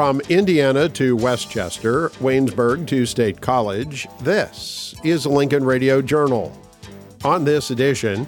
[0.00, 6.58] From Indiana to Westchester, Waynesburg to State College, this is Lincoln Radio Journal.
[7.22, 8.26] On this edition,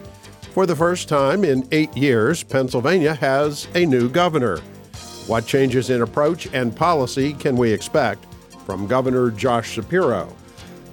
[0.52, 4.58] for the first time in eight years, Pennsylvania has a new governor.
[5.26, 8.26] What changes in approach and policy can we expect
[8.66, 10.28] from Governor Josh Shapiro?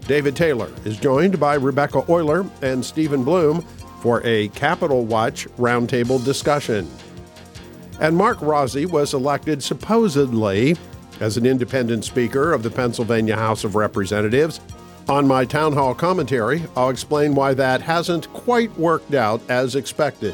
[0.08, 3.64] David Taylor is joined by Rebecca Oyler and Stephen Bloom
[4.02, 6.90] for a Capitol Watch roundtable discussion.
[8.00, 10.78] And Mark Rozzi was elected supposedly
[11.20, 14.62] as an independent speaker of the Pennsylvania House of Representatives.
[15.10, 20.34] On my town hall commentary, I'll explain why that hasn't quite worked out as expected.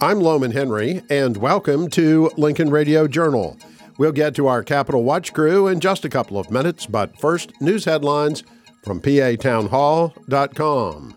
[0.00, 3.56] I'm Lowman Henry, and welcome to Lincoln Radio Journal.
[3.98, 7.52] We'll get to our Capitol Watch crew in just a couple of minutes, but first,
[7.60, 8.42] news headlines
[8.82, 11.14] from PATownhall.com.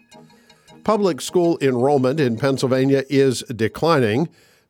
[0.86, 4.30] Public school enrollment in Pennsylvania is declining,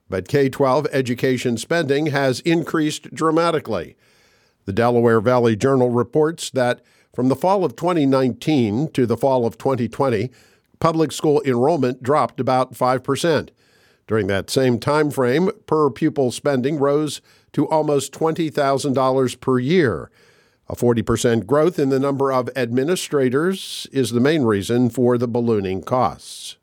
[0.10, 3.98] but K 12 education spending has increased dramatically.
[4.64, 6.82] The Delaware Valley Journal reports that
[7.14, 10.32] from the fall of 2019 to the fall of 2020,
[10.80, 13.50] public school enrollment dropped about 5%.
[14.08, 17.20] During that same time frame, per pupil spending rose
[17.52, 20.10] to almost $20,000 per year.
[20.68, 25.84] A 40% growth in the number of administrators is the main reason for the ballooning
[25.84, 26.58] costs.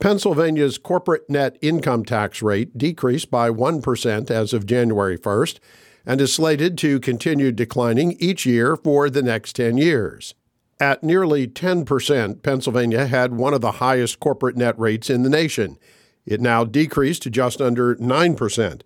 [0.00, 5.60] Pennsylvania's corporate net income tax rate decreased by 1% as of January 1st
[6.04, 10.34] and is slated to continue declining each year for the next 10 years.
[10.80, 15.78] At nearly 10%, Pennsylvania had one of the highest corporate net rates in the nation.
[16.26, 18.82] It now decreased to just under 9%.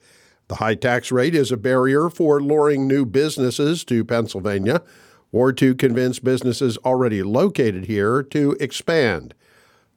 [0.48, 4.82] The high tax rate is a barrier for luring new businesses to Pennsylvania
[5.32, 9.34] or to convince businesses already located here to expand.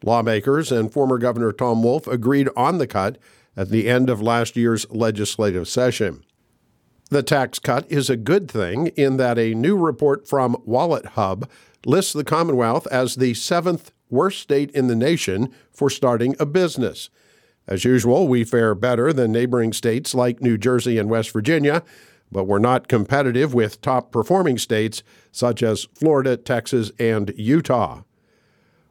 [0.03, 3.17] Lawmakers and former Governor Tom Wolf agreed on the cut
[3.55, 6.23] at the end of last year's legislative session.
[7.09, 11.49] The tax cut is a good thing in that a new report from WalletHub
[11.85, 17.09] lists the Commonwealth as the seventh worst state in the nation for starting a business.
[17.69, 21.83] As usual, we fare better than neighboring states like New Jersey and West Virginia,
[22.31, 28.01] but we're not competitive with top performing states such as Florida, Texas, and Utah.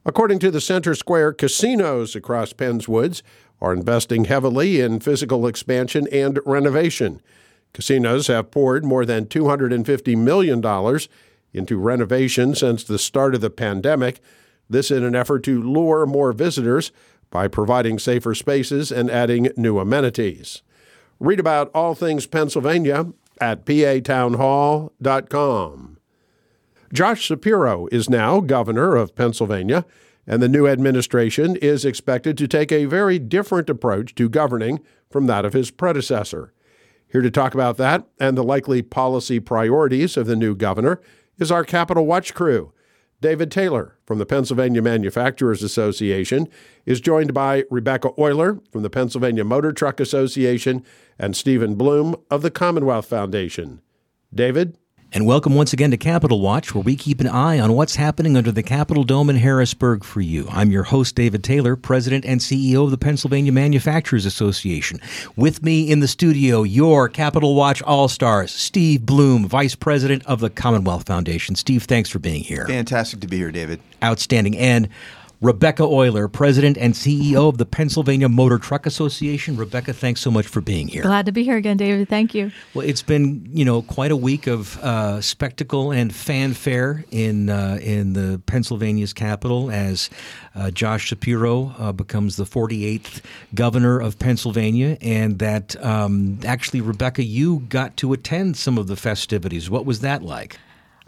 [0.06, 3.24] According to the Center Square, casinos across Penns Woods
[3.60, 7.20] are investing heavily in physical expansion and renovation.
[7.72, 10.62] Casinos have poured more than $250 million
[11.52, 14.20] into renovation since the start of the pandemic,
[14.70, 16.92] this in an effort to lure more visitors
[17.30, 20.62] by providing safer spaces and adding new amenities.
[21.20, 23.06] Read about all things Pennsylvania
[23.40, 25.98] at patownhall.com.
[26.92, 29.84] Josh Shapiro is now governor of Pennsylvania,
[30.26, 34.80] and the new administration is expected to take a very different approach to governing
[35.10, 36.54] from that of his predecessor.
[37.10, 41.00] Here to talk about that and the likely policy priorities of the new governor
[41.38, 42.72] is our Capitol Watch crew.
[43.20, 46.48] David Taylor from the Pennsylvania Manufacturers Association
[46.86, 50.84] is joined by Rebecca Oyler from the Pennsylvania Motor Truck Association
[51.18, 53.80] and Stephen Bloom of the Commonwealth Foundation.
[54.32, 54.78] David?
[55.10, 58.36] And welcome once again to Capitol Watch, where we keep an eye on what's happening
[58.36, 60.46] under the Capitol Dome in Harrisburg for you.
[60.50, 65.00] I'm your host, David Taylor, President and CEO of the Pennsylvania Manufacturers Association.
[65.34, 70.40] With me in the studio, your Capitol Watch All Stars, Steve Bloom, Vice President of
[70.40, 71.54] the Commonwealth Foundation.
[71.54, 72.66] Steve, thanks for being here.
[72.66, 73.80] Fantastic to be here, David.
[74.04, 74.58] Outstanding.
[74.58, 74.90] And
[75.40, 79.56] Rebecca Oyler, President and CEO of the Pennsylvania Motor Truck Association.
[79.56, 81.02] Rebecca, thanks so much for being here.
[81.02, 82.08] Glad to be here again, David.
[82.08, 82.50] Thank you.
[82.74, 87.78] Well, it's been you know quite a week of uh, spectacle and fanfare in uh,
[87.80, 90.10] in the Pennsylvania's capital as
[90.56, 93.22] uh, Josh Shapiro uh, becomes the 48th
[93.54, 98.96] governor of Pennsylvania, and that um, actually, Rebecca, you got to attend some of the
[98.96, 99.70] festivities.
[99.70, 100.58] What was that like?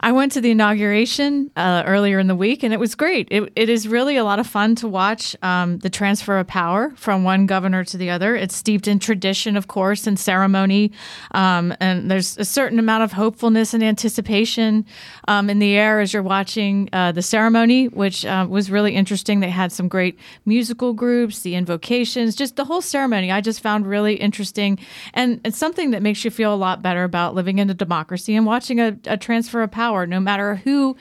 [0.03, 3.27] I went to the inauguration uh, earlier in the week, and it was great.
[3.29, 6.91] It, it is really a lot of fun to watch um, the transfer of power
[6.95, 8.35] from one governor to the other.
[8.35, 10.91] It's steeped in tradition, of course, and ceremony,
[11.31, 14.87] um, and there's a certain amount of hopefulness and anticipation
[15.27, 19.39] um, in the air as you're watching uh, the ceremony, which uh, was really interesting.
[19.39, 23.31] They had some great musical groups, the invocations, just the whole ceremony.
[23.31, 24.79] I just found really interesting,
[25.13, 28.35] and it's something that makes you feel a lot better about living in a democracy
[28.35, 30.95] and watching a, a transfer of power power, no matter who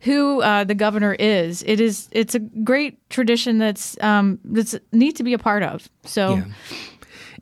[0.00, 1.62] who uh, the governor is.
[1.62, 5.88] It is it's a great tradition that's um, that's neat to be a part of.
[6.04, 6.36] So.
[6.36, 6.44] Yeah.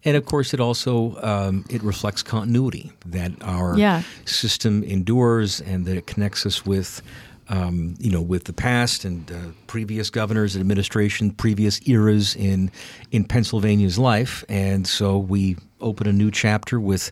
[0.03, 4.03] And of course, it also um, it reflects continuity that our yeah.
[4.25, 7.03] system endures and that it connects us with
[7.51, 9.35] um, you know, with the past and uh,
[9.67, 12.71] previous governors and administration, previous eras in
[13.11, 17.11] in Pennsylvania's life, and so we open a new chapter with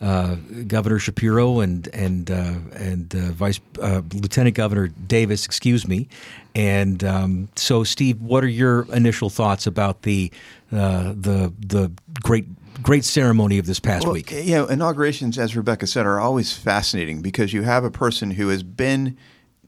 [0.00, 0.36] uh,
[0.66, 6.08] Governor Shapiro and and uh, and uh, Vice uh, Lieutenant Governor Davis, excuse me.
[6.54, 10.30] And um, so, Steve, what are your initial thoughts about the
[10.72, 12.46] uh, the the great
[12.82, 14.30] great ceremony of this past well, week?
[14.30, 18.48] You know, inaugurations, as Rebecca said, are always fascinating because you have a person who
[18.48, 19.16] has been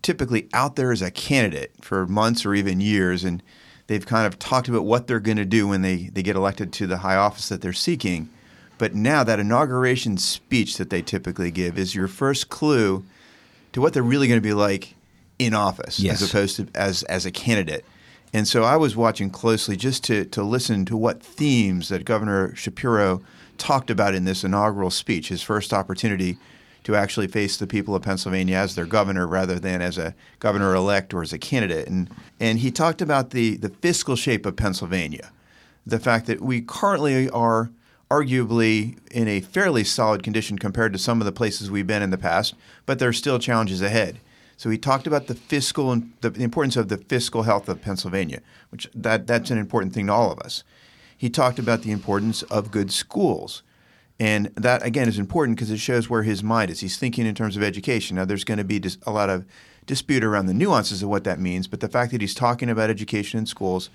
[0.03, 3.43] typically out there as a candidate for months or even years, and
[3.87, 6.73] they've kind of talked about what they're going to do when they, they get elected
[6.75, 8.29] to the high office that they're seeking.
[8.83, 13.05] But now that inauguration speech that they typically give is your first clue
[13.75, 14.97] to what they're really going to be like
[15.39, 16.21] in office yes.
[16.21, 17.85] as opposed to as as a candidate.
[18.33, 22.57] And so I was watching closely just to to listen to what themes that Governor
[22.57, 23.23] Shapiro
[23.57, 26.37] talked about in this inaugural speech, his first opportunity
[26.83, 30.75] to actually face the people of Pennsylvania as their governor rather than as a governor
[30.75, 31.87] elect or as a candidate.
[31.87, 35.31] And and he talked about the the fiscal shape of Pennsylvania,
[35.87, 37.71] the fact that we currently are
[38.13, 42.11] arguably in a fairly solid condition compared to some of the places we've been in
[42.11, 42.55] the past,
[42.85, 44.21] but there are still challenges ahead.
[44.59, 47.81] So he talked about the fiscal and the, the importance of the fiscal health of
[47.81, 50.63] Pennsylvania, which that that's an important thing to all of us.
[51.17, 53.63] He talked about the importance of good schools.
[54.21, 56.81] And that, again, is important because it shows where his mind is.
[56.81, 58.17] He's thinking in terms of education.
[58.17, 59.47] Now, there's going to be dis- a lot of
[59.87, 62.91] dispute around the nuances of what that means, but the fact that he's talking about
[62.91, 63.89] education in schools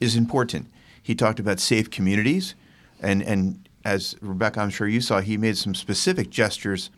[0.00, 0.70] is important.
[1.02, 2.54] He talked about safe communities,
[3.04, 6.90] and, and as Rebecca, I'm sure you saw, he made some specific gestures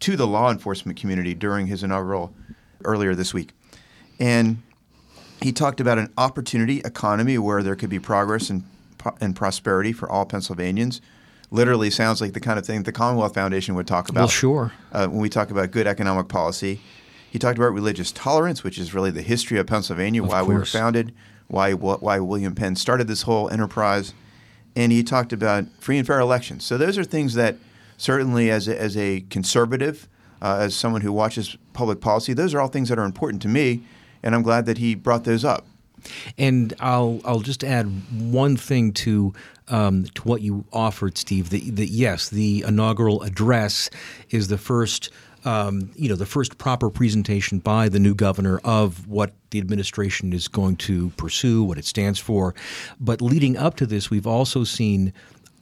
[0.00, 2.34] to the law enforcement community during his inaugural
[2.84, 3.52] earlier this week.
[4.18, 4.62] And
[5.40, 8.64] he talked about an opportunity economy where there could be progress and,
[9.20, 11.00] and prosperity for all Pennsylvanians.
[11.50, 14.20] Literally sounds like the kind of thing the Commonwealth Foundation would talk about.
[14.20, 14.72] Well, sure.
[14.90, 16.80] Uh, when we talk about good economic policy,
[17.30, 20.48] he talked about religious tolerance, which is really the history of Pennsylvania, of why course.
[20.48, 21.14] we were founded,
[21.48, 24.14] why why William Penn started this whole enterprise,
[24.74, 26.64] and he talked about free and fair elections.
[26.64, 27.56] So those are things that
[27.96, 30.08] certainly, as a, as a conservative,
[30.40, 33.48] uh, as someone who watches public policy, those are all things that are important to
[33.48, 33.82] me,
[34.22, 35.66] and I'm glad that he brought those up.
[36.36, 39.32] And I'll I'll just add one thing to
[39.72, 41.50] um, to what you offered, Steve.
[41.50, 43.90] That, that yes, the inaugural address
[44.30, 45.10] is the first.
[45.44, 50.32] Um, you know, the first proper presentation by the new governor of what the administration
[50.32, 52.54] is going to pursue, what it stands for.
[53.00, 55.12] But leading up to this, we've also seen,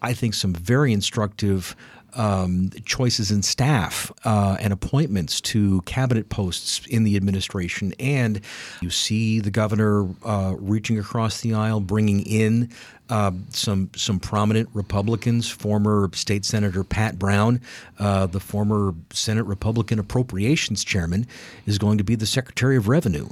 [0.03, 1.75] I think, some very instructive
[2.15, 7.93] um, choices in staff uh, and appointments to cabinet posts in the administration.
[7.99, 8.41] And
[8.81, 12.71] you see the governor uh, reaching across the aisle, bringing in
[13.09, 15.51] uh, some some prominent Republicans.
[15.51, 17.61] Former State Senator Pat Browne,
[17.99, 21.27] uh, the former Senate Republican Appropriations Chairman,
[21.67, 23.29] is going to be the Secretary of Revenue.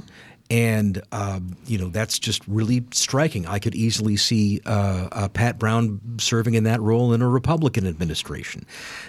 [0.51, 3.47] And um, you know that's just really striking.
[3.47, 7.87] I could easily see uh, uh, Pat Browne serving in that role in a Republican
[7.87, 8.65] administration.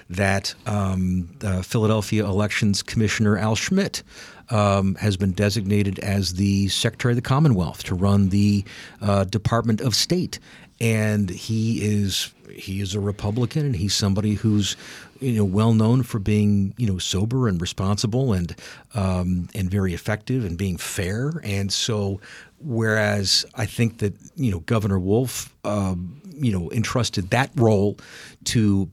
[0.10, 1.30] That um,
[1.64, 4.04] Philadelphia Elections Commissioner Al Schmidt
[4.50, 8.64] um, has been designated as the Secretary of the Commonwealth to run the
[9.02, 10.40] uh, Department of State,
[10.80, 14.76] and he is he is a Republican, and he's somebody who's
[15.20, 18.56] you know well known for being you know sober and responsible and
[18.96, 21.34] um, and very effective and being fair.
[21.44, 22.20] And so,
[22.60, 27.98] whereas I think that you know Governor Wolf um, you know entrusted that role
[28.46, 28.90] to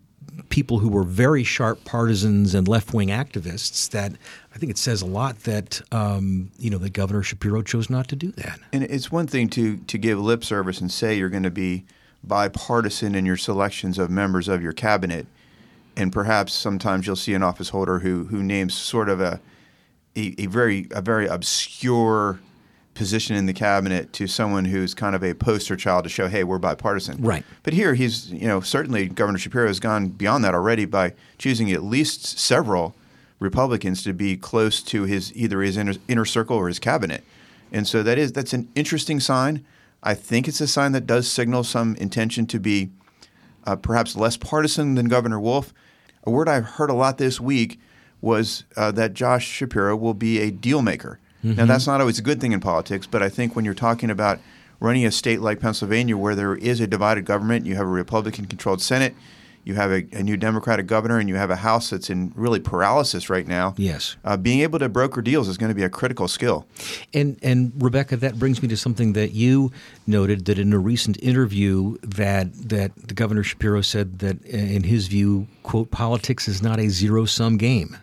[0.49, 4.13] people who were very sharp partisans and left wing activists, that
[4.57, 8.09] I think it says a lot that um, you know that Governor Shapiro chose not
[8.09, 8.59] to do that.
[8.73, 11.85] And it's one thing to to give lip service and say you're going to be
[12.25, 15.27] bipartisan in your selections of members of your cabinet,
[15.95, 19.41] and perhaps sometimes you'll see an office holder who who names sort of a
[20.17, 22.41] a, a very a very obscure
[22.95, 26.45] position in the cabinet to someone who's kind of a poster child to show, hey,
[26.45, 27.21] we're bipartisan.
[27.21, 27.45] Right.
[27.63, 31.71] But here, he's you know certainly Governor Shapiro has gone beyond that already by choosing
[31.73, 32.95] at least several
[33.39, 37.23] Republicans to be close to his either his inner, inner circle or his cabinet,
[37.73, 39.65] and so that is that's an interesting sign.
[40.03, 42.91] I think it's a sign that does signal some intention to be
[43.67, 45.75] uh, perhaps less partisan than Governor Wolf.
[46.25, 47.81] A word I've heard a lot this week
[48.21, 51.19] was uh, that Josh Shapiro will be a deal maker.
[51.45, 51.57] Mm-hmm.
[51.57, 54.11] Now, that's not always a good thing in politics, but I think when you're talking
[54.11, 54.41] about
[54.81, 58.47] running a state like Pennsylvania where there is a divided government, you have a Republican
[58.47, 59.15] controlled Senate,
[59.67, 62.61] you have a, a, new Democratic governor, and you have a House that's in really
[62.61, 63.75] paralysis right now.
[63.77, 64.17] Yes.
[64.25, 66.67] Uh, being able to broker deals is going to be a critical skill.
[67.13, 69.73] And and Rebecca, that brings me to something that you
[70.07, 75.09] noted that in a recent interview that that the Governor Shapiro said that in his
[75.09, 77.97] view, quote, politics is not a zero sum game.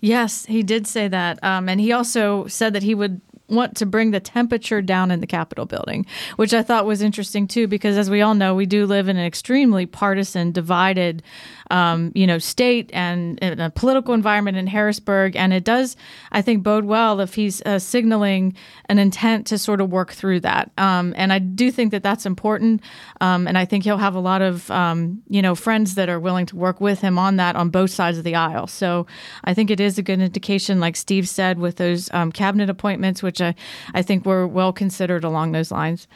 [0.00, 1.42] Yes, he did say that.
[1.42, 5.20] Um, and he also said that he would want to bring the temperature down in
[5.20, 8.66] the Capitol building, which I thought was interesting too, because as we all know, we
[8.66, 11.22] do live in an extremely partisan, divided,
[11.70, 15.96] um, you know, state and in a political environment in Harrisburg, and it does,
[16.32, 18.54] I think, bode well if he's uh, signaling
[18.88, 20.70] an intent to sort of work through that.
[20.76, 22.82] Um, and I do think that that's important,
[23.20, 26.20] um, and I think he'll have a lot of, um, you know, friends that are
[26.20, 28.66] willing to work with him on that on both sides of the aisle.
[28.66, 29.06] So
[29.44, 33.22] I think it is a good indication, like Steve said, with those um, cabinet appointments,
[33.22, 33.54] which I,
[33.94, 36.08] I think were well considered along those lines.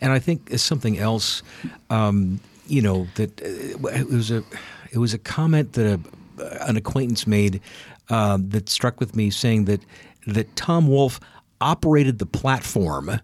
[0.00, 1.42] And I think something else,
[1.88, 4.44] um, you know, that uh, it was a
[4.92, 6.00] it was a comment that
[6.38, 7.60] a, an acquaintance made
[8.08, 9.80] uh, that struck with me, saying that
[10.26, 11.20] that Tom Wolf
[11.60, 13.20] operated the platform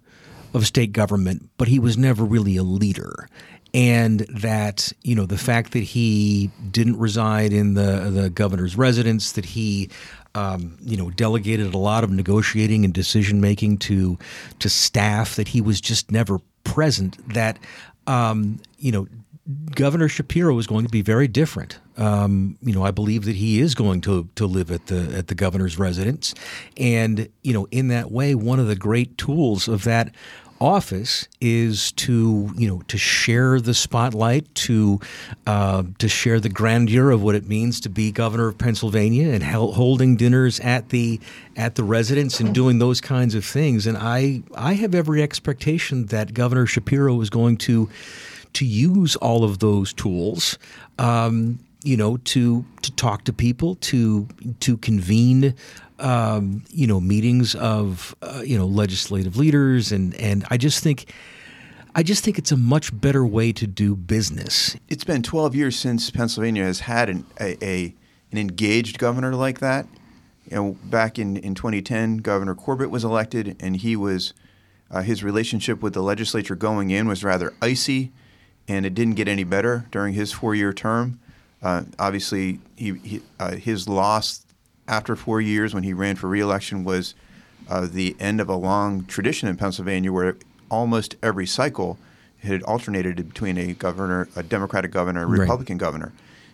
[0.54, 3.28] of state government, but he was never really a leader.
[3.74, 9.32] And that you know the fact that he didn't reside in the the governor's residence,
[9.32, 9.90] that he
[10.36, 14.18] um, you know, delegated a lot of negotiating and decision making to
[14.58, 15.36] to staff.
[15.36, 17.16] That he was just never present.
[17.34, 17.58] That
[18.06, 19.08] um, you know,
[19.74, 21.78] Governor Shapiro is going to be very different.
[21.96, 25.28] Um, you know, I believe that he is going to to live at the at
[25.28, 26.34] the governor's residence,
[26.76, 30.12] and you know, in that way, one of the great tools of that
[30.60, 34.98] office is to you know to share the spotlight to
[35.46, 39.42] uh, to share the grandeur of what it means to be governor of Pennsylvania and
[39.44, 41.20] holding dinners at the
[41.56, 46.06] at the residence and doing those kinds of things and I I have every expectation
[46.06, 47.88] that Governor Shapiro is going to
[48.56, 50.58] to use all of those tools
[50.98, 54.26] um, you know to to talk to people to
[54.60, 55.54] to convene
[55.98, 61.12] um, you know, meetings of uh, you know legislative leaders, and and I just think.
[61.98, 64.76] I just think it's a much better way to do business.
[64.86, 67.94] It's been 12 years since Pennsylvania has had an, a, a
[68.30, 69.86] an engaged governor like that.
[70.50, 74.34] You know, back in, in 2010, Governor Corbett was elected, and he was
[74.90, 78.12] uh, his relationship with the legislature going in was rather icy,
[78.68, 81.20] and it didn't get any better during his four-year term.
[81.62, 84.44] Uh, obviously, he, he uh, his loss
[84.88, 87.14] after four years when he ran for reelection was
[87.68, 90.36] uh, the end of a long tradition in Pennsylvania where
[90.70, 91.98] almost every cycle
[92.42, 95.80] had alternated between a governor, a Democratic governor, and a Republican right.
[95.80, 96.12] governor.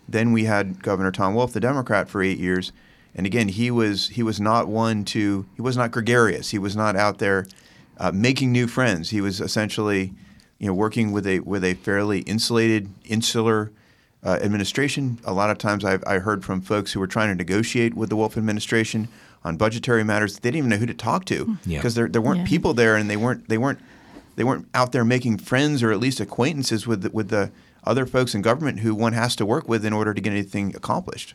[0.09, 2.73] Then we had Governor Tom Wolf, the Democrat, for eight years,
[3.15, 6.51] and again he was he was not one to he was not gregarious.
[6.51, 7.47] He was not out there
[7.99, 9.11] uh, making new friends.
[9.11, 10.13] He was essentially
[10.63, 13.73] you know working with a with a fairly insulated, insular
[14.25, 15.19] uh, administration.
[15.25, 18.11] A lot of times I've I heard from folks who were trying to negotiate with
[18.11, 19.09] the Wolf administration
[19.45, 20.39] on budgetary matters.
[20.39, 22.03] They didn't even know who to talk to because yeah.
[22.03, 22.47] there, there weren't yeah.
[22.47, 23.81] people there and they weren't they weren't
[24.37, 27.51] they weren't out there making friends or at least acquaintances with the, with the
[27.83, 30.77] other folks in government who one has to work with in order to get anything
[30.77, 31.35] accomplished.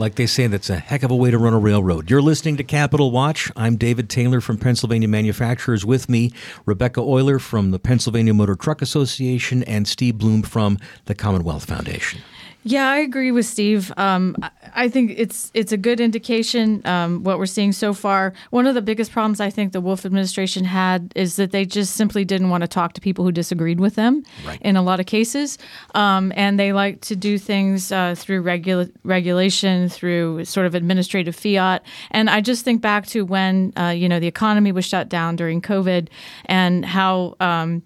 [0.00, 2.08] Like they say, that's a heck of a way to run a railroad.
[2.08, 3.52] You're listening to Capitol Watch.
[3.54, 5.84] I'm David Taylor from Pennsylvania Manufacturers.
[5.84, 6.32] With me,
[6.64, 12.22] Rebecca Oyler from the Pennsylvania Motor Truck Association and Steve Bloom from the Commonwealth Foundation.
[12.62, 13.90] Yeah, I agree with Steve.
[13.96, 14.36] Um,
[14.74, 18.34] I think it's it's a good indication um, what we're seeing so far.
[18.50, 21.96] One of the biggest problems I think the Wolf administration had is that they just
[21.96, 24.60] simply didn't want to talk to people who disagreed with them right.
[24.60, 25.56] in a lot of cases,
[25.94, 31.34] um, and they like to do things uh, through regula- regulation, through sort of administrative
[31.34, 31.82] fiat.
[32.10, 35.34] And I just think back to when uh, you know the economy was shut down
[35.34, 36.08] during COVID,
[36.44, 37.82] and how um,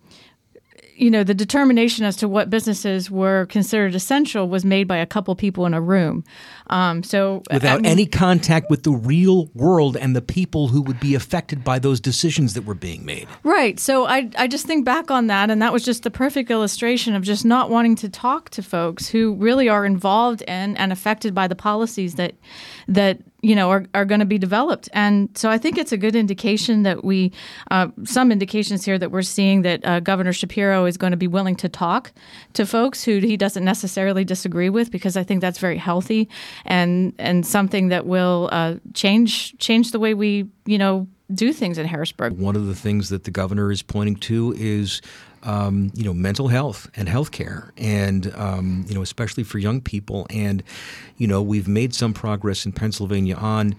[0.96, 5.06] you know, the determination as to what businesses were considered essential was made by a
[5.06, 6.24] couple people in a room.
[6.68, 10.80] Um, so without I mean, any contact with the real world and the people who
[10.82, 13.28] would be affected by those decisions that were being made.
[13.42, 13.78] Right.
[13.78, 17.14] So I, I just think back on that, and that was just the perfect illustration
[17.14, 21.34] of just not wanting to talk to folks who really are involved in and affected
[21.34, 22.34] by the policies that
[22.88, 24.88] that you know are, are going to be developed.
[24.92, 27.32] And so i think it's a good indication that we
[27.70, 31.28] uh, some indications here that we're seeing that uh, governor shapiro is going to be
[31.28, 32.12] willing to talk
[32.54, 36.28] to folks who he doesn't necessarily disagree with because i think that's very healthy
[36.64, 41.78] and and something that will uh, change change the way we you know do things
[41.78, 45.00] in harrisburg one of the things that the governor is pointing to is
[45.44, 49.80] um, you know, mental health and health care, and um, you know, especially for young
[49.80, 50.26] people.
[50.30, 50.62] And
[51.18, 53.76] you know, we've made some progress in Pennsylvania on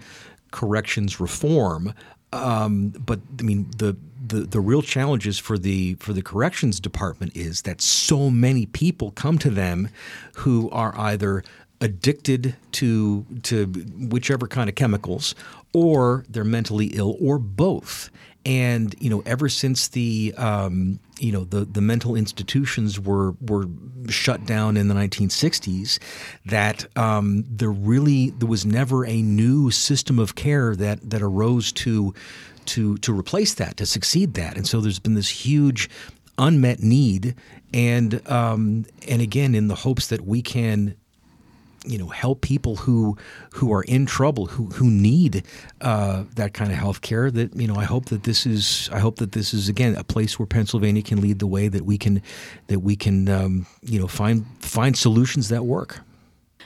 [0.52, 1.92] corrections reform,
[2.32, 7.36] um, but I mean, the the, the real challenges for the for the corrections department
[7.36, 9.88] is that so many people come to them
[10.36, 11.42] who are either
[11.80, 15.34] addicted to to whichever kind of chemicals
[15.76, 18.08] or they're mentally ill or both.
[18.46, 23.66] And you know, ever since the um, you know the, the mental institutions were were
[24.08, 25.98] shut down in the 1960s,
[26.46, 31.72] that um, there really there was never a new system of care that that arose
[31.72, 32.14] to
[32.66, 35.90] to to replace that to succeed that, and so there's been this huge
[36.38, 37.34] unmet need,
[37.74, 40.96] and um, and again in the hopes that we can
[41.86, 43.16] you know help people who
[43.54, 45.44] who are in trouble who who need
[45.80, 48.98] uh, that kind of health care that you know I hope that this is I
[48.98, 51.98] hope that this is again a place where Pennsylvania can lead the way that we
[51.98, 52.22] can
[52.66, 56.00] that we can um, you know find find solutions that work.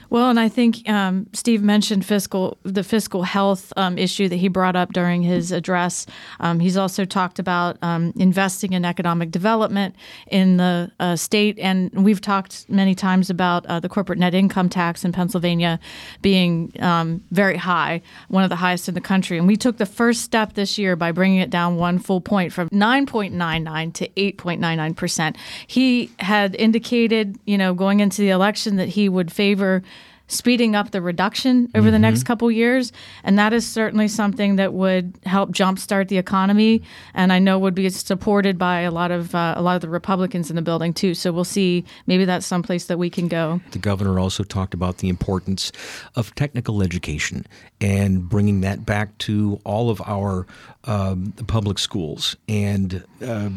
[0.09, 4.47] Well, and I think um, Steve mentioned fiscal the fiscal health um, issue that he
[4.47, 6.05] brought up during his address.
[6.39, 9.95] Um, he's also talked about um, investing in economic development
[10.27, 14.69] in the uh, state, and we've talked many times about uh, the corporate net income
[14.69, 15.79] tax in Pennsylvania
[16.21, 19.37] being um, very high, one of the highest in the country.
[19.37, 22.53] And we took the first step this year by bringing it down one full point
[22.53, 25.37] from 9.99 to 8.99 percent.
[25.67, 29.83] He had indicated, you know, going into the election that he would favor
[30.31, 31.91] speeding up the reduction over mm-hmm.
[31.91, 32.91] the next couple years,
[33.23, 36.81] and that is certainly something that would help jumpstart the economy,
[37.13, 39.89] and I know would be supported by a lot of uh, a lot of the
[39.89, 41.13] Republicans in the building too.
[41.13, 41.83] So we'll see.
[42.07, 43.61] Maybe that's someplace that we can go.
[43.71, 45.71] The governor also talked about the importance
[46.15, 47.45] of technical education
[47.79, 50.47] and bringing that back to all of our
[50.85, 53.49] um, public schools, and uh,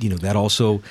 [0.00, 0.82] you know that also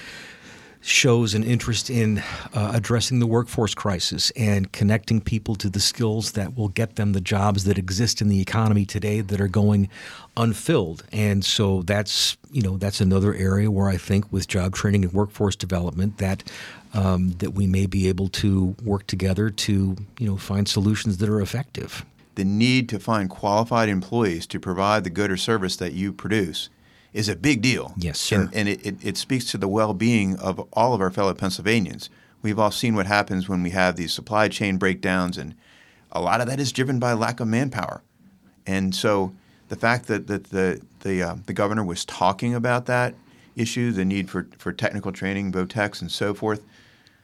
[0.82, 2.18] shows an interest in
[2.54, 7.14] uh, addressing the workforce crisis and connecting people to the skills that will get them
[7.14, 9.88] the jobs that exist in the economy today that are going
[10.36, 11.04] unfilled.
[11.12, 15.14] And so that's you know that's another area where I think with job training and
[15.14, 16.44] workforce development that
[16.94, 21.30] um, that we may be able to work together to you know find solutions that
[21.30, 22.06] are effective.
[22.36, 26.70] The need to find qualified employees to provide the good or service that you produce
[27.14, 27.94] is a big deal.
[27.98, 28.42] Yes, sir.
[28.42, 31.34] And, and it, it, it, speaks to the well being of all of our fellow
[31.34, 32.10] Pennsylvanians.
[32.42, 35.56] We've all seen what happens when we have these supply chain breakdowns, and
[36.12, 38.02] a lot of that is driven by lack of manpower.
[38.66, 39.34] And so
[39.70, 43.14] the fact that, that the, the, uh, the governor was talking about that
[43.56, 46.64] issue, the need for, for technical training, VOTEX, and so forth,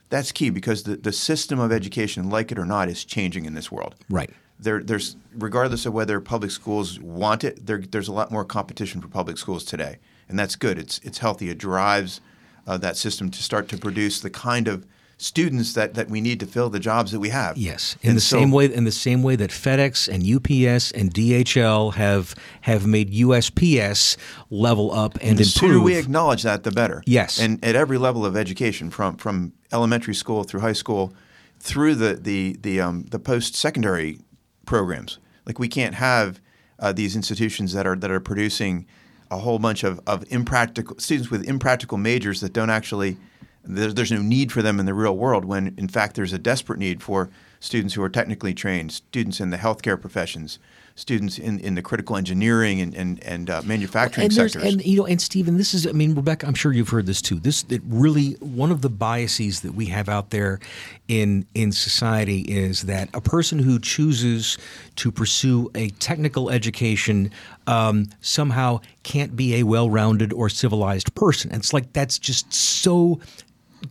[0.09, 3.53] that's key because the, the system of education, like it or not, is changing in
[3.53, 3.95] this world.
[4.09, 8.43] Right there, there's regardless of whether public schools want it, there, there's a lot more
[8.43, 10.77] competition for public schools today, and that's good.
[10.79, 11.49] It's it's healthy.
[11.49, 12.21] It drives
[12.65, 14.85] uh, that system to start to produce the kind of
[15.19, 17.57] students that, that we need to fill the jobs that we have.
[17.57, 20.91] Yes, in and the so, same way in the same way that FedEx and UPS
[20.91, 24.17] and DHL have have made USPS
[24.49, 25.71] level up and, and the improve.
[25.71, 27.03] sooner we acknowledge that, the better.
[27.05, 31.13] Yes, and at every level of education, from from elementary school through high school,
[31.59, 34.19] through the the the um, the post secondary
[34.67, 35.17] programs.
[35.47, 36.39] Like we can't have
[36.77, 38.85] uh, these institutions that are that are producing
[39.31, 43.17] a whole bunch of, of impractical students with impractical majors that don't actually
[43.63, 46.37] there's, there's no need for them in the real world when in fact there's a
[46.37, 50.59] desperate need for students who are technically trained, students in the healthcare professions,
[50.97, 54.63] students in, in the critical engineering and and, and uh, manufacturing and sectors.
[54.63, 57.21] And you know, and Stephen, this is I mean, Rebecca, I'm sure you've heard this
[57.21, 57.39] too.
[57.39, 60.59] This it really one of the biases that we have out there
[61.07, 64.57] in in society is that a person who chooses
[64.95, 67.31] to pursue a technical education
[67.67, 71.51] um, somehow can't be a well-rounded or civilized person.
[71.51, 73.19] And it's like that's just so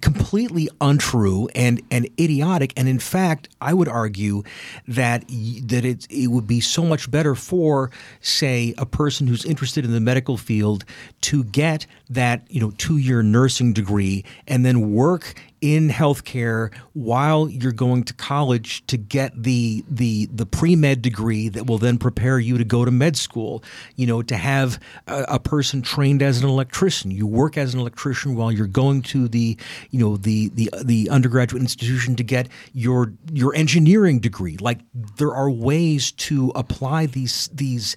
[0.00, 2.72] completely untrue and, and idiotic.
[2.76, 4.42] And in fact, I would argue
[4.88, 9.84] that that it, it would be so much better for, say, a person who's interested
[9.84, 10.84] in the medical field
[11.22, 17.48] to get that you know two year nursing degree and then work in healthcare while
[17.48, 21.98] you're going to college to get the the the pre med degree that will then
[21.98, 23.62] prepare you to go to med school.
[23.96, 27.80] You know, to have a, a, person trained as an electrician, you work as an
[27.80, 29.56] electrician while you're going to the
[29.90, 34.56] you know the the the undergraduate institution to get your your engineering degree.
[34.58, 34.80] Like
[35.16, 37.96] there are ways to apply these these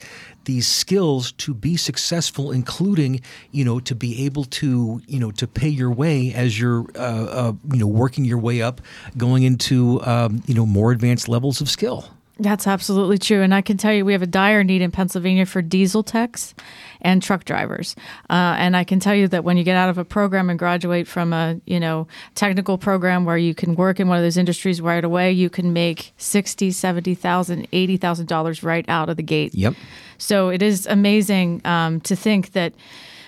[0.49, 5.45] these skills to be successful, including you know to be able to you know to
[5.47, 8.81] pay your way as you're uh, uh, you know working your way up,
[9.15, 12.09] going into um, you know more advanced levels of skill.
[12.39, 13.43] That's absolutely true.
[13.43, 16.55] And I can tell you, we have a dire need in Pennsylvania for diesel techs
[17.01, 17.95] and truck drivers.
[18.29, 20.59] Uh, and I can tell you that when you get out of a program and
[20.59, 24.37] graduate from a you know technical program where you can work in one of those
[24.37, 29.17] industries right away, you can make sixty, seventy thousand, eighty thousand dollars right out of
[29.17, 29.53] the gate.
[29.55, 29.75] Yep.
[30.17, 32.73] So it is amazing um, to think that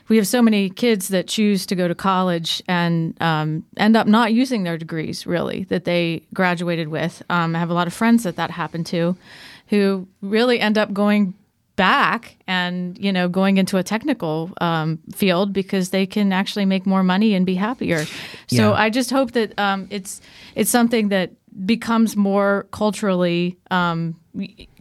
[0.09, 4.07] we have so many kids that choose to go to college and um, end up
[4.07, 7.23] not using their degrees really that they graduated with.
[7.29, 9.15] Um, I have a lot of friends that that happened to,
[9.67, 11.33] who really end up going
[11.81, 16.85] back and you know going into a technical um, field because they can actually make
[16.85, 18.05] more money and be happier.
[18.47, 18.85] So Yeah.
[18.85, 20.21] I just hope that um, it's
[20.53, 21.31] it's something that
[21.65, 24.15] becomes more culturally um,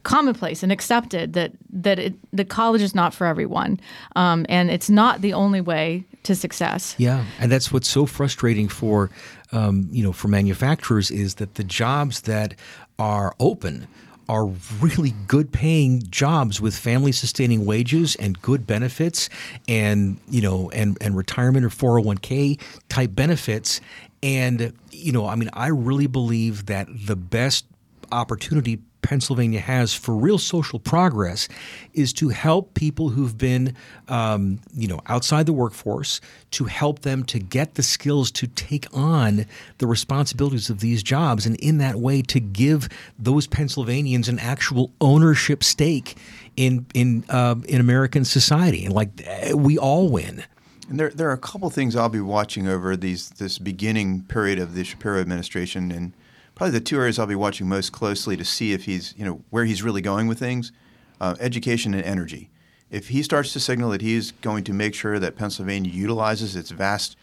[0.02, 1.52] commonplace and accepted that
[1.84, 3.80] that it, the college is not for everyone
[4.14, 6.94] um, and it's not the only way to success.
[6.98, 9.08] Yeah, and that's what's so frustrating for
[9.52, 12.54] um, you know for manufacturers is that the jobs that
[12.98, 13.86] are open
[14.31, 14.47] are
[14.81, 19.29] really good paying jobs with family sustaining wages and good benefits
[19.66, 23.81] and you know and and retirement or 401k type benefits.
[24.23, 27.66] And you know I mean I really believe that the best
[28.12, 31.48] opportunity Pennsylvania has for real social progress
[31.94, 33.74] is to help people who've been,
[34.08, 36.20] um, you know, outside the workforce,
[36.52, 39.46] to help them to get the skills to take on
[39.78, 44.92] the responsibilities of these jobs, and in that way to give those Pennsylvanians an actual
[45.00, 46.16] ownership stake
[46.56, 49.10] in in uh, in American society, and like
[49.54, 50.44] we all win.
[50.88, 54.58] And there, there are a couple things I'll be watching over these this beginning period
[54.58, 56.12] of the Shapiro administration, and
[56.61, 59.40] probably the two areas I'll be watching most closely to see if he's, you know,
[59.49, 60.73] where he's really going with things:
[61.18, 62.51] uh, education and energy.
[62.90, 66.70] If he starts to signal that he's going to make sure that Pennsylvania utilizes its
[66.70, 67.16] vast,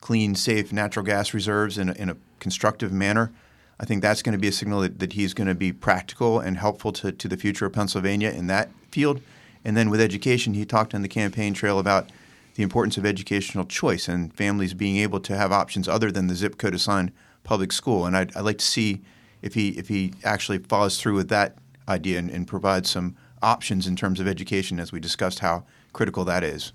[0.00, 3.30] clean, safe natural gas reserves in a, in a constructive manner,
[3.78, 6.40] I think that's going to be a signal that, that he's going to be practical
[6.40, 9.20] and helpful to, to the future of Pennsylvania in that field.
[9.66, 12.08] And then with education, he talked on the campaign trail about
[12.54, 16.34] the importance of educational choice and families being able to have options other than the
[16.34, 17.12] zip code assigned
[17.48, 18.04] public school.
[18.04, 19.00] And I'd, I'd like to see
[19.40, 21.56] if he if he actually follows through with that
[21.88, 26.24] idea and, and provides some options in terms of education, as we discussed how critical
[26.26, 26.72] that is.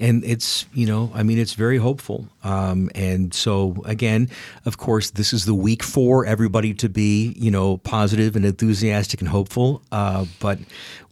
[0.00, 4.28] and it's you know i mean it's very hopeful um, and so again
[4.64, 9.20] of course this is the week for everybody to be you know positive and enthusiastic
[9.20, 10.58] and hopeful uh, but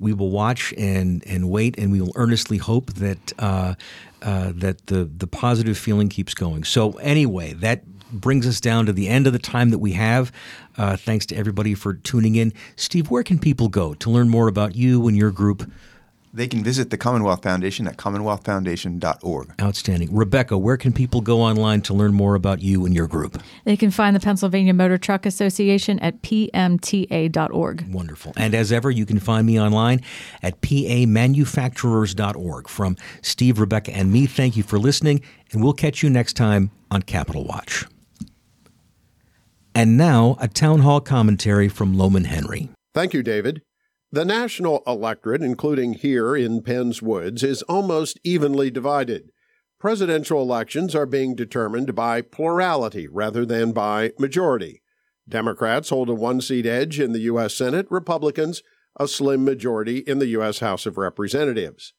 [0.00, 3.72] we will watch and and wait and we will earnestly hope that uh,
[4.22, 8.92] uh, that the the positive feeling keeps going so anyway that brings us down to
[8.92, 10.30] the end of the time that we have.
[10.76, 12.52] Uh, thanks to everybody for tuning in.
[12.76, 15.70] Steve, where can people go to learn more about you and your group?
[16.32, 19.54] They can visit the Commonwealth Foundation at commonwealthfoundation.org.
[19.60, 20.14] Outstanding.
[20.14, 23.42] Rebecca, where can people go online to learn more about you and your group?
[23.64, 27.92] They can find the Pennsylvania Motor Truck Association at pmta.org.
[27.92, 28.32] Wonderful.
[28.36, 30.02] And as ever, you can find me online
[30.42, 32.68] at pamanufacturers.org.
[32.68, 36.70] From Steve, Rebecca, and me, thank you for listening, and we'll catch you next time
[36.92, 37.86] on Capitol Watch.
[39.74, 42.70] And now, a town hall commentary from Lowman Henry.
[42.94, 43.62] Thank you, David.
[44.12, 49.30] The national electorate, including here in Penn's Woods, is almost evenly divided.
[49.78, 54.82] Presidential elections are being determined by plurality rather than by majority.
[55.28, 57.54] Democrats hold a one seat edge in the U.S.
[57.54, 58.62] Senate, Republicans
[58.98, 60.58] a slim majority in the U.S.
[60.58, 61.94] House of Representatives.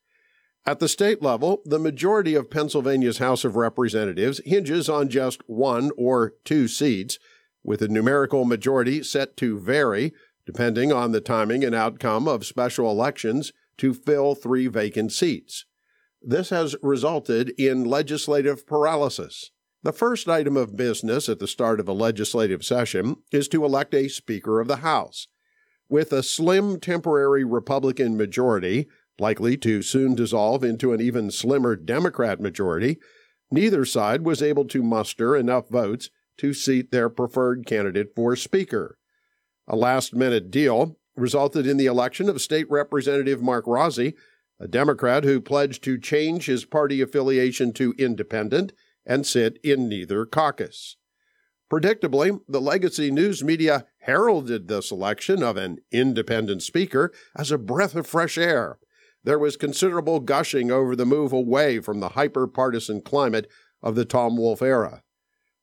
[0.65, 5.89] At the state level, the majority of Pennsylvania's House of Representatives hinges on just one
[5.97, 7.17] or two seats,
[7.63, 10.13] with a numerical majority set to vary
[10.45, 15.65] depending on the timing and outcome of special elections to fill three vacant seats.
[16.21, 19.51] This has resulted in legislative paralysis.
[19.83, 23.95] The first item of business at the start of a legislative session is to elect
[23.95, 25.27] a Speaker of the House.
[25.89, 28.87] With a slim temporary Republican majority,
[29.19, 32.97] likely to soon dissolve into an even slimmer Democrat majority,
[33.49, 36.09] neither side was able to muster enough votes
[36.41, 38.97] to seat their preferred candidate for Speaker.
[39.67, 44.15] A last minute deal resulted in the election of State Representative Mark Rozzi,
[44.59, 48.73] a Democrat who pledged to change his party affiliation to independent
[49.05, 50.97] and sit in neither caucus.
[51.71, 57.95] Predictably, the legacy news media heralded the selection of an independent speaker as a breath
[57.95, 58.79] of fresh air.
[59.23, 63.47] There was considerable gushing over the move away from the hyper partisan climate
[63.83, 65.03] of the Tom Wolf era.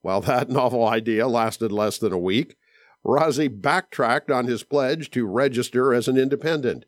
[0.03, 2.57] While that novel idea lasted less than a week,
[3.05, 6.85] Rozzi backtracked on his pledge to register as an independent.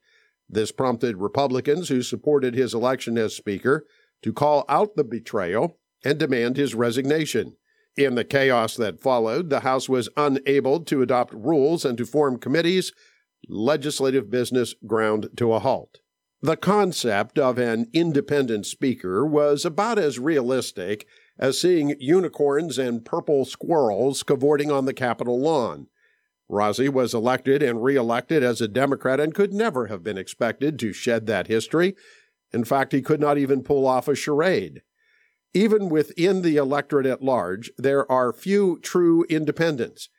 [0.48, 3.86] This prompted Republicans who supported his election as Speaker
[4.22, 7.56] to call out the betrayal and demand his resignation.
[7.96, 12.38] In the chaos that followed, the House was unable to adopt rules and to form
[12.38, 12.92] committees.
[13.48, 16.00] Legislative business ground to a halt.
[16.42, 21.06] The concept of an independent speaker was about as realistic
[21.40, 25.86] as seeing unicorns and purple squirrels cavorting on the Capitol lawn.
[26.50, 30.92] Rozzi was elected and reelected as a Democrat and could never have been expected to
[30.92, 31.96] shed that history.
[32.52, 34.82] In fact, he could not even pull off a charade.
[35.54, 40.10] Even within the electorate at large, there are few true independents.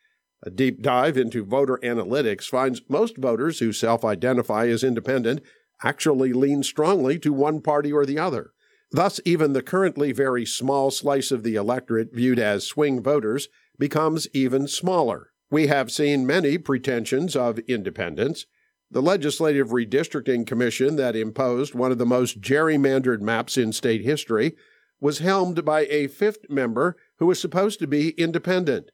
[0.44, 5.42] A deep dive into voter analytics finds most voters who self identify as independent
[5.84, 8.52] actually lean strongly to one party or the other.
[8.92, 13.48] Thus, even the currently very small slice of the electorate viewed as swing voters
[13.80, 15.32] becomes even smaller.
[15.50, 18.46] We have seen many pretensions of independence.
[18.90, 24.56] The Legislative Redistricting Commission that imposed one of the most gerrymandered maps in state history
[25.00, 28.92] was helmed by a fifth member who was supposed to be independent.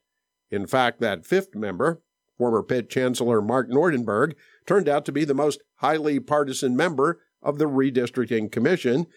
[0.51, 2.01] In fact, that fifth member,
[2.37, 4.35] former Pitt Chancellor Mark Nordenberg,
[4.67, 9.07] turned out to be the most highly partisan member of the Redistricting Commission,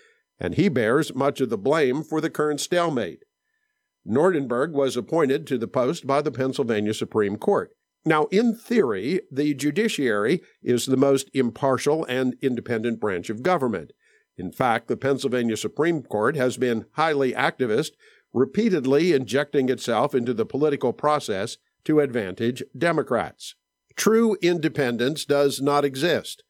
[0.41, 3.25] and he bears much of the blame for the current stalemate.
[4.07, 7.71] Nordenberg was appointed to the post by the Pennsylvania Supreme Court.
[8.05, 13.93] Now, in theory, the judiciary is the most impartial and independent branch of government.
[14.39, 17.91] In fact, the Pennsylvania Supreme Court has been highly activist,
[18.33, 23.55] repeatedly injecting itself into the political process to advantage Democrats.
[23.97, 26.43] True independence does not exist.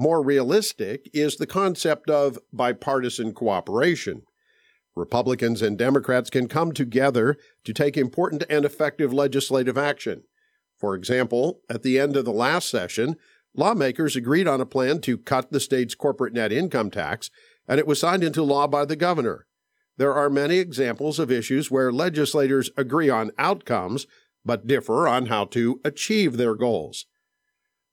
[0.00, 4.22] More realistic is the concept of bipartisan cooperation.
[4.96, 10.22] Republicans and Democrats can come together to take important and effective legislative action.
[10.78, 13.16] For example, at the end of the last session,
[13.54, 17.28] lawmakers agreed on a plan to cut the state's corporate net income tax,
[17.68, 19.44] and it was signed into law by the governor.
[19.98, 24.06] There are many examples of issues where legislators agree on outcomes
[24.46, 27.04] but differ on how to achieve their goals.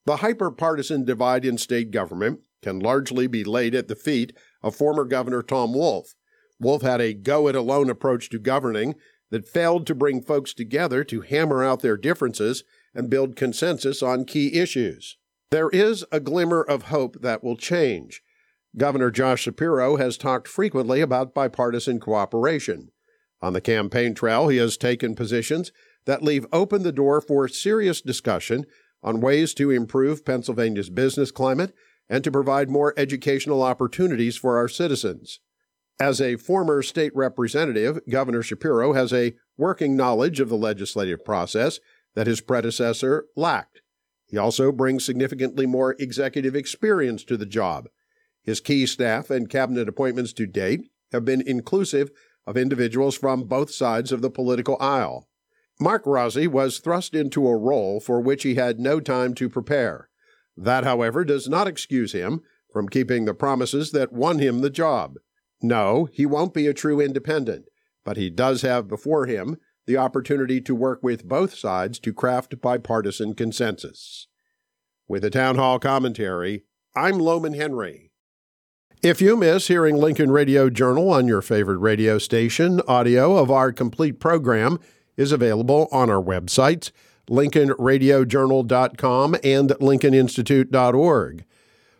[0.08, 4.32] The hyperpartisan divide in state government can largely be laid at the feet
[4.64, 6.16] of former Governor Tom Wolf.
[6.62, 8.96] Wolf had a go it alone approach to governing
[9.32, 12.64] that failed to bring folks together to hammer out their differences
[12.96, 15.18] and build consensus on key issues.
[15.52, 18.22] There is a glimmer of hope that will change.
[18.78, 22.92] Governor Josh Shapiro has talked frequently about bipartisan cooperation.
[23.42, 25.74] On the campaign trail, he has taken positions
[26.06, 28.66] that leave open the door for serious discussion
[29.04, 31.74] on ways to improve Pennsylvania's business climate
[32.10, 35.40] and to provide more educational opportunities for our citizens.
[36.00, 41.80] As a former state representative, Governor Shapiro has a working knowledge of the legislative process
[42.16, 43.82] that his predecessor lacked.
[44.28, 47.88] He also brings significantly more executive experience to the job.
[48.44, 52.12] His key staff and cabinet appointments to date have been inclusive
[52.46, 55.28] of individuals from both sides of the political aisle.
[55.80, 60.10] Mark Rozzi was thrust into a role for which he had no time to prepare.
[60.56, 65.18] That, however, does not excuse him from keeping the promises that won him the job.
[65.62, 67.66] No, he won't be a true independent,
[68.04, 72.60] but he does have before him the opportunity to work with both sides to craft
[72.60, 74.28] bipartisan consensus.
[75.08, 78.12] With a town hall commentary, I'm Lowman Henry.
[79.04, 83.72] If you miss hearing Lincoln Radio Journal on your favorite radio station, audio of our
[83.72, 84.80] complete program
[85.18, 86.92] is available on our websites,
[87.30, 91.44] lincolnradiojournal.com and lincolninstitute.org.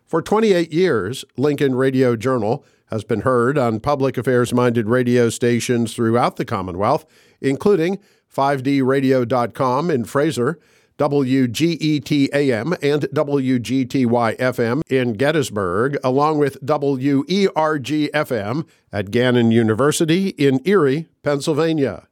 [0.06, 5.94] For 28 years, Lincoln Radio Journal has been heard on public affairs minded radio stations
[5.94, 7.06] throughout the Commonwealth,
[7.42, 8.00] including
[8.34, 10.58] 5dradio.com in Fraser,
[10.98, 20.60] WGET AM and WGTY FM in Gettysburg, along with WERG FM at Gannon University in
[20.66, 22.08] Erie, Pennsylvania.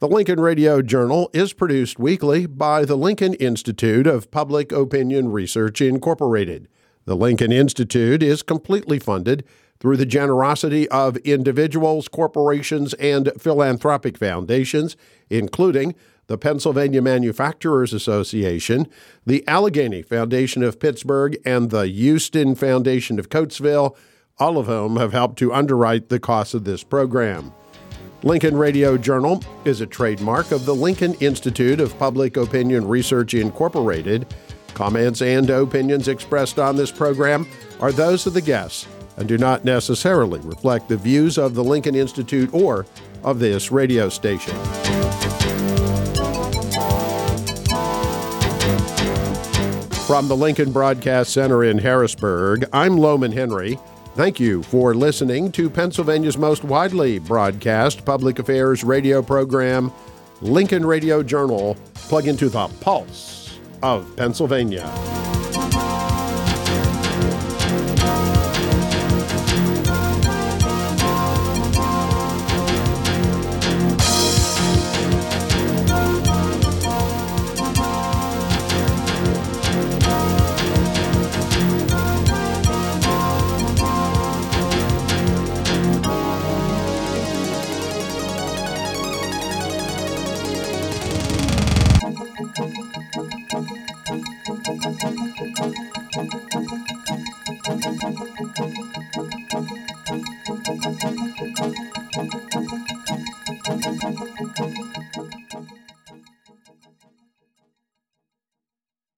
[0.00, 5.82] The Lincoln Radio Journal is produced weekly by the Lincoln Institute of Public Opinion Research,
[5.82, 6.68] Incorporated.
[7.04, 9.44] The Lincoln Institute is completely funded
[9.78, 14.96] through the generosity of individuals, corporations, and philanthropic foundations,
[15.28, 15.94] including
[16.28, 18.88] the Pennsylvania Manufacturers Association,
[19.26, 23.94] the Allegheny Foundation of Pittsburgh, and the Huston Foundation of Coatesville,
[24.38, 27.52] all of whom have helped to underwrite the cost of this program.
[28.22, 34.26] Lincoln Radio Journal is a trademark of the Lincoln Institute of Public Opinion Research, Incorporated.
[34.74, 37.46] Comments and opinions expressed on this program
[37.80, 41.94] are those of the guests and do not necessarily reflect the views of the Lincoln
[41.94, 42.84] Institute or
[43.22, 44.54] of this radio station.
[50.06, 53.78] From the Lincoln Broadcast Center in Harrisburg, I'm Lowman Henry.
[54.16, 59.92] Thank you for listening to Pennsylvania's most widely broadcast public affairs radio program,
[60.42, 61.76] Lincoln Radio Journal.
[61.94, 64.90] Plug into the pulse of Pennsylvania.